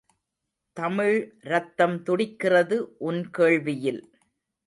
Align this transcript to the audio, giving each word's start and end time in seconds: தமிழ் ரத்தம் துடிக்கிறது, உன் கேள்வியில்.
தமிழ் 0.77 1.17
ரத்தம் 1.39 2.03
துடிக்கிறது, 2.03 2.97
உன் 2.97 3.21
கேள்வியில். 3.37 4.01